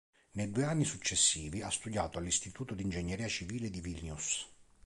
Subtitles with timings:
[0.31, 4.47] Nei due anni successivi ha studiato all'Istituto di ingegneria civile di Vilnius.